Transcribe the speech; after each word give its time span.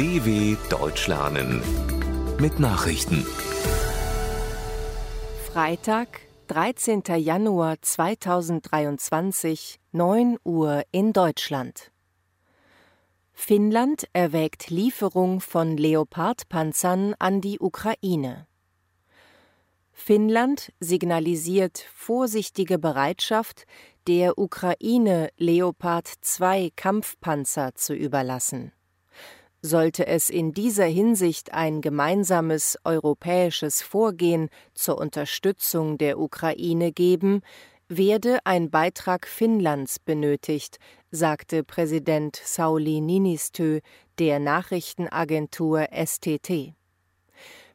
DW 0.00 0.56
Deutsch 0.70 1.08
lernen 1.08 1.60
mit 2.38 2.58
Nachrichten. 2.58 3.26
Freitag, 5.52 6.22
13. 6.46 7.02
Januar 7.18 7.82
2023, 7.82 9.78
9 9.92 10.38
Uhr 10.42 10.84
in 10.90 11.12
Deutschland. 11.12 11.92
Finnland 13.34 14.08
erwägt 14.14 14.70
Lieferung 14.70 15.42
von 15.42 15.76
Leopardpanzern 15.76 17.14
an 17.18 17.42
die 17.42 17.60
Ukraine. 17.60 18.46
Finnland 19.92 20.72
signalisiert 20.80 21.84
vorsichtige 21.94 22.78
Bereitschaft, 22.78 23.66
der 24.06 24.38
Ukraine 24.38 25.28
Leopard 25.36 26.08
2 26.08 26.70
Kampfpanzer 26.74 27.74
zu 27.74 27.92
überlassen. 27.92 28.72
Sollte 29.62 30.06
es 30.06 30.30
in 30.30 30.52
dieser 30.54 30.86
Hinsicht 30.86 31.52
ein 31.52 31.82
gemeinsames 31.82 32.78
europäisches 32.84 33.82
Vorgehen 33.82 34.48
zur 34.74 34.96
Unterstützung 34.96 35.98
der 35.98 36.18
Ukraine 36.18 36.92
geben, 36.92 37.42
werde 37.86 38.38
ein 38.44 38.70
Beitrag 38.70 39.26
Finnlands 39.26 39.98
benötigt, 39.98 40.78
sagte 41.10 41.62
Präsident 41.62 42.36
Sauli 42.36 43.02
Niinistö 43.02 43.80
der 44.18 44.38
Nachrichtenagentur 44.38 45.88
STT. 45.92 46.74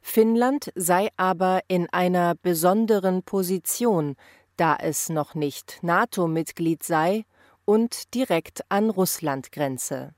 Finnland 0.02 0.72
sei 0.76 1.10
aber 1.18 1.62
in 1.68 1.88
einer 1.90 2.36
besonderen 2.36 3.24
Position, 3.24 4.16
da 4.58 4.76
es 4.80 5.10
noch 5.10 5.36
nicht 5.36 5.80
NATO-Mitglied 5.82 6.82
sei 6.82 7.26
und 7.66 8.14
direkt 8.14 8.62
an 8.70 8.90
Russland 8.90 9.52
grenze. 9.52 10.14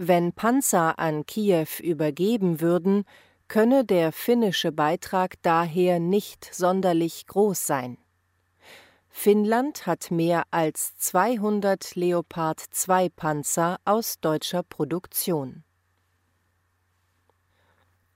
Wenn 0.00 0.32
Panzer 0.32 0.96
an 1.00 1.26
Kiew 1.26 1.66
übergeben 1.82 2.60
würden, 2.60 3.04
könne 3.48 3.84
der 3.84 4.12
finnische 4.12 4.70
Beitrag 4.70 5.34
daher 5.42 5.98
nicht 5.98 6.48
sonderlich 6.54 7.26
groß 7.26 7.66
sein. 7.66 7.98
Finnland 9.08 9.86
hat 9.86 10.12
mehr 10.12 10.44
als 10.52 10.96
200 10.98 11.96
Leopard 11.96 12.60
2 12.60 13.08
Panzer 13.08 13.78
aus 13.84 14.20
deutscher 14.20 14.62
Produktion. 14.62 15.64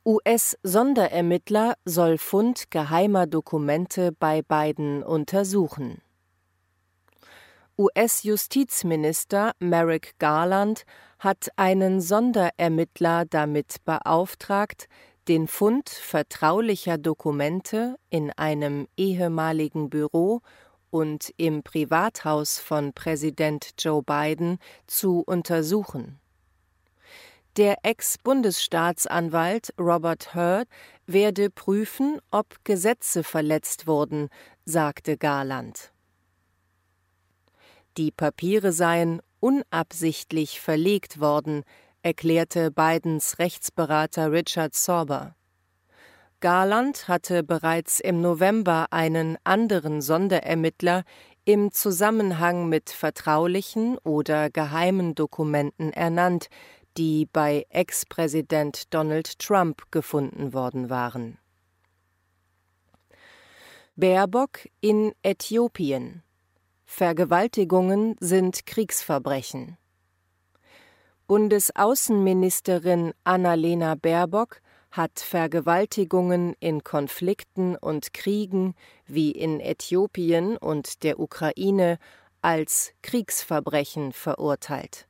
US-Sonderermittler 0.05 1.75
soll 1.85 2.19
Fund 2.19 2.70
geheimer 2.70 3.27
Dokumente 3.27 4.12
bei 4.12 4.42
beiden 4.42 5.03
untersuchen. 5.03 6.01
US-Justizminister 7.79 9.53
Merrick 9.59 10.19
Garland 10.19 10.85
hat 11.23 11.51
einen 11.55 12.01
Sonderermittler 12.01 13.25
damit 13.27 13.77
beauftragt, 13.84 14.89
den 15.29 15.47
Fund 15.47 15.89
vertraulicher 15.89 16.98
Dokumente 16.98 17.97
in 18.11 18.33
einem 18.33 18.89
ehemaligen 18.97 19.89
Büro 19.89 20.41
und 20.91 21.33
im 21.37 21.62
Privathaus 21.62 22.59
von 22.59 22.92
Präsident 22.92 23.75
Joe 23.79 24.03
Biden 24.03 24.59
zu 24.89 25.20
untersuchen. 25.20 26.19
Der 27.57 27.77
Ex-Bundesstaatsanwalt 27.84 29.75
Robert 29.79 30.34
Hurt 30.34 30.67
werde 31.07 31.51
prüfen, 31.51 32.19
ob 32.33 32.64
Gesetze 32.64 33.23
verletzt 33.23 33.86
wurden, 33.86 34.29
sagte 34.64 35.17
Garland. 35.17 35.92
Die 37.97 38.11
Papiere 38.11 38.73
seien 38.73 39.23
unabsichtlich 39.43 40.61
verlegt 40.61 41.21
worden, 41.21 41.65
erklärte 42.03 42.71
Bidens 42.71 43.41
Rechtsberater 43.41 44.31
Richard 44.31 44.75
Sorber. 44.75 45.35
Garland 46.41 47.09
hatte 47.09 47.43
bereits 47.43 47.98
im 47.98 48.20
November 48.20 48.86
einen 48.91 49.36
anderen 49.45 50.01
Sonderermittler 50.01 51.05
im 51.45 51.73
Zusammenhang 51.73 52.69
mit 52.69 52.91
vertraulichen 52.91 53.98
oder 53.98 54.48
geheimen 54.48 55.17
Dokumenten 55.17 55.92
ernannt, 55.92 56.48
die 56.97 57.27
bei 57.33 57.67
Ex-Präsident 57.69 58.95
Donald 58.95 59.41
Trump 59.41 59.91
gefunden 59.91 60.53
worden 60.53 60.89
waren. 60.89 61.39
Baerbock 63.97 64.69
in 64.80 65.13
Äthiopien 65.23 66.23
Vergewaltigungen 66.95 68.17
sind 68.20 68.67
Kriegsverbrechen. 68.67 69.79
Bundesaußenministerin 71.27 73.14
Annalena 73.25 73.95
Baerbock 73.95 74.61
hat 74.91 75.19
Vergewaltigungen 75.19 76.55
in 76.61 76.85
Konflikten 76.85 77.77
und 77.77 78.13
Kriegen 78.13 78.75
wie 79.07 79.30
in 79.30 79.58
Äthiopien 79.61 80.58
und 80.58 81.03
der 81.03 81.19
Ukraine 81.19 81.98
als 82.42 82.92
Kriegsverbrechen 83.01 84.13
verurteilt. 84.13 85.09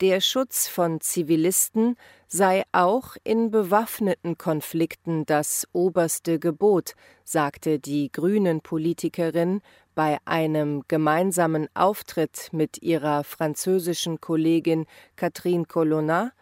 Der 0.00 0.20
Schutz 0.20 0.66
von 0.66 1.00
Zivilisten 1.00 1.96
sei 2.26 2.64
auch 2.72 3.16
in 3.22 3.52
bewaffneten 3.52 4.38
Konflikten 4.38 5.24
das 5.26 5.68
oberste 5.72 6.40
Gebot, 6.40 6.94
sagte 7.22 7.78
die 7.78 8.10
Grünen 8.10 8.60
Politikerin 8.60 9.60
bei 10.00 10.16
einem 10.24 10.82
gemeinsamen 10.88 11.68
Auftritt 11.74 12.48
mit 12.52 12.80
ihrer 12.80 13.22
französischen 13.22 14.18
Kollegin 14.18 14.86
Catherine 15.14 15.66
Colonna 15.66 16.32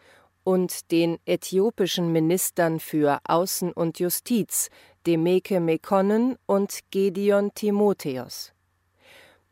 und 0.45 0.93
den 0.93 1.19
äthiopischen 1.27 2.13
Ministern 2.13 2.79
für 2.79 3.19
Außen 3.25 3.73
und 3.73 3.99
Justiz 3.99 4.71
Demeke 5.09 5.59
Mekonnen 5.59 6.37
und 6.47 6.79
Gedeon 6.93 7.53
Timotheos. 7.53 8.53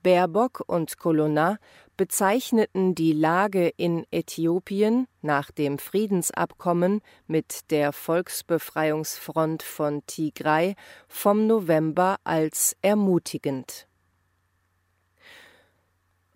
Baerbock 0.05 0.62
und 0.69 0.99
Colonna 0.99 1.59
bezeichneten 1.97 2.95
die 2.95 3.12
Lage 3.12 3.72
in 3.77 4.06
Äthiopien 4.12 5.09
nach 5.21 5.50
dem 5.50 5.81
Friedensabkommen 5.81 7.00
mit 7.27 7.72
der 7.72 7.93
Volksbefreiungsfront 7.93 9.65
von 9.65 10.06
Tigray 10.06 10.77
vom 11.09 11.49
November 11.49 12.19
als 12.22 12.77
ermutigend. 12.83 13.86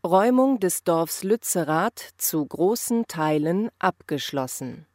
Räumung 0.03 0.59
des 0.61 0.83
Dorfs 0.83 1.25
Lützerath 1.25 2.15
zu 2.17 2.47
großen 2.47 3.07
Teilen 3.07 3.69
abgeschlossen. 3.79 4.87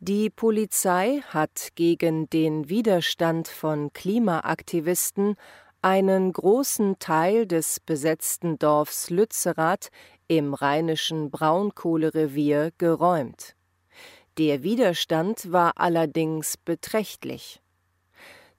Die 0.00 0.30
Polizei 0.30 1.20
hat 1.28 1.68
gegen 1.74 2.30
den 2.30 2.70
Widerstand 2.70 3.46
von 3.46 3.92
Klimaaktivisten 3.92 5.36
einen 5.82 6.32
großen 6.32 6.98
Teil 6.98 7.46
des 7.46 7.78
besetzten 7.78 8.58
Dorfs 8.58 9.10
Lützerath 9.10 9.90
im 10.28 10.54
rheinischen 10.54 11.30
Braunkohlerevier 11.30 12.72
geräumt. 12.78 13.54
Der 14.38 14.62
Widerstand 14.62 15.52
war 15.52 15.72
allerdings 15.76 16.56
beträchtlich. 16.56 17.60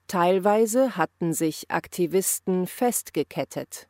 Teilweise 0.06 0.98
hatten 0.98 1.34
sich 1.34 1.72
Aktivisten 1.72 2.68
festgekettet. 2.68 3.88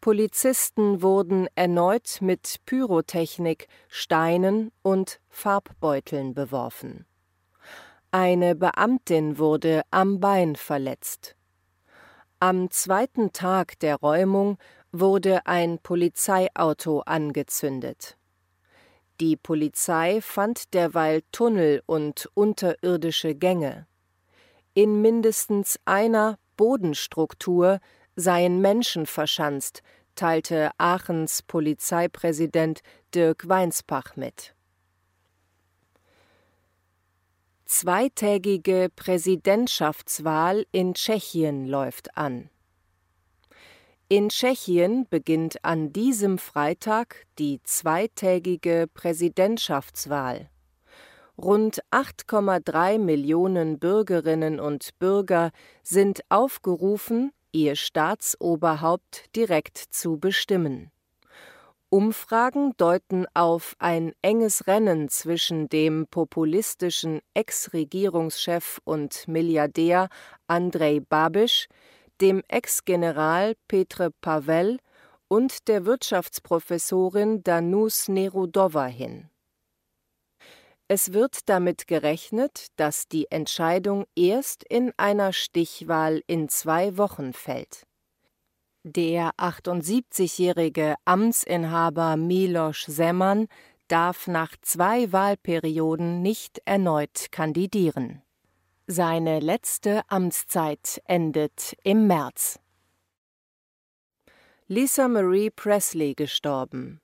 Polizisten 0.00 1.02
wurden 1.02 1.48
erneut 1.54 2.18
mit 2.20 2.60
Pyrotechnik, 2.66 3.68
Steinen 3.88 4.70
und 4.82 5.20
Farbbeuteln 5.28 6.34
beworfen. 6.34 7.06
Eine 8.10 8.54
Beamtin 8.54 9.38
wurde 9.38 9.82
am 9.90 10.20
Bein 10.20 10.56
verletzt. 10.56 11.36
Am 12.38 12.70
zweiten 12.70 13.32
Tag 13.32 13.78
der 13.80 13.96
Räumung 13.96 14.58
wurde 14.92 15.46
ein 15.46 15.78
Polizeiauto 15.78 17.00
angezündet. 17.00 18.16
Die 19.20 19.36
Polizei 19.36 20.20
fand 20.20 20.74
derweil 20.74 21.22
Tunnel 21.32 21.82
und 21.86 22.28
unterirdische 22.34 23.34
Gänge. 23.34 23.86
In 24.74 25.00
mindestens 25.00 25.80
einer 25.86 26.38
Bodenstruktur 26.56 27.80
seien 28.16 28.60
Menschen 28.60 29.06
verschanzt, 29.06 29.82
teilte 30.14 30.70
Aachens 30.78 31.42
Polizeipräsident 31.42 32.80
Dirk 33.14 33.48
Weinsbach 33.48 34.16
mit. 34.16 34.54
Zweitägige 37.66 38.88
Präsidentschaftswahl 38.94 40.66
in 40.72 40.94
Tschechien 40.94 41.66
läuft 41.66 42.16
an. 42.16 42.48
In 44.08 44.28
Tschechien 44.28 45.06
beginnt 45.10 45.64
an 45.64 45.92
diesem 45.92 46.38
Freitag 46.38 47.26
die 47.40 47.60
zweitägige 47.64 48.86
Präsidentschaftswahl. 48.94 50.48
Rund 51.36 51.80
8,3 51.90 53.00
Millionen 53.00 53.80
Bürgerinnen 53.80 54.60
und 54.60 54.96
Bürger 55.00 55.50
sind 55.82 56.20
aufgerufen, 56.28 57.32
ihr 57.56 57.74
Staatsoberhaupt 57.74 59.34
direkt 59.34 59.78
zu 59.78 60.18
bestimmen. 60.18 60.90
Umfragen 61.88 62.74
deuten 62.76 63.24
auf 63.32 63.76
ein 63.78 64.12
enges 64.20 64.66
Rennen 64.66 65.08
zwischen 65.08 65.68
dem 65.70 66.06
populistischen 66.10 67.20
Ex-Regierungschef 67.32 68.80
und 68.84 69.26
Milliardär 69.26 70.08
Andrej 70.46 71.00
Babiš, 71.00 71.68
dem 72.20 72.42
Ex-General 72.48 73.54
Petr 73.68 74.10
Pavel 74.20 74.78
und 75.28 75.66
der 75.68 75.86
Wirtschaftsprofessorin 75.86 77.42
Danus 77.42 78.08
Nerudova 78.08 78.86
hin. 78.86 79.30
Es 80.88 81.12
wird 81.12 81.48
damit 81.48 81.88
gerechnet, 81.88 82.68
dass 82.76 83.08
die 83.08 83.28
Entscheidung 83.30 84.06
erst 84.14 84.62
in 84.62 84.92
einer 84.96 85.32
Stichwahl 85.32 86.22
in 86.28 86.48
zwei 86.48 86.96
Wochen 86.96 87.32
fällt. 87.32 87.86
Der 88.84 89.32
78-jährige 89.36 90.94
Amtsinhaber 91.04 92.16
Miloš 92.16 92.86
Zeman 92.86 93.48
darf 93.88 94.28
nach 94.28 94.54
zwei 94.62 95.10
Wahlperioden 95.10 96.22
nicht 96.22 96.62
erneut 96.64 97.32
kandidieren. 97.32 98.22
Seine 98.86 99.40
letzte 99.40 100.02
Amtszeit 100.08 101.02
endet 101.06 101.76
im 101.82 102.06
März. 102.06 102.60
Lisa 104.68 105.08
Marie 105.08 105.50
Presley 105.50 106.14
gestorben. 106.14 107.00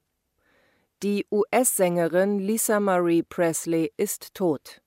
Die 1.02 1.26
US-Sängerin 1.32 2.38
Lisa 2.38 2.78
Marie 2.78 3.25
Presley 3.25 3.93
ist 3.96 4.34
tot. 4.34 4.81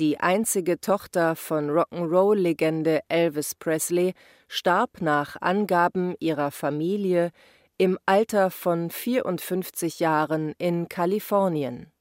Die 0.00 0.18
einzige 0.18 0.80
Tochter 0.80 1.36
von 1.36 1.70
Rock'n'Roll-Legende 1.70 3.02
Elvis 3.06 3.54
Presley 3.54 4.14
starb 4.48 5.00
nach 5.00 5.36
Angaben 5.40 6.16
ihrer 6.18 6.50
Familie 6.50 7.30
im 7.76 8.00
Alter 8.04 8.50
von 8.50 8.90
54 8.90 10.00
Jahren 10.00 10.54
in 10.58 10.88
Kalifornien. 10.88 11.92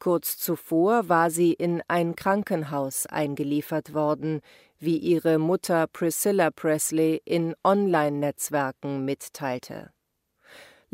Kurz 0.00 0.36
zuvor 0.36 1.08
war 1.08 1.30
sie 1.30 1.52
in 1.52 1.80
ein 1.86 2.16
Krankenhaus 2.16 3.06
eingeliefert 3.06 3.94
worden, 3.94 4.40
wie 4.80 4.96
ihre 4.96 5.38
Mutter 5.38 5.86
Priscilla 5.86 6.50
Presley 6.50 7.22
in 7.24 7.54
Online-Netzwerken 7.62 9.04
mitteilte. 9.04 9.92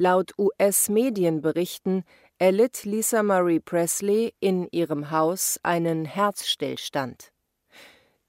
Laut 0.00 0.30
US-Medienberichten 0.38 2.04
erlitt 2.38 2.84
Lisa 2.84 3.24
Marie 3.24 3.58
Presley 3.58 4.32
in 4.38 4.68
ihrem 4.70 5.10
Haus 5.10 5.58
einen 5.64 6.04
Herzstillstand. 6.04 7.32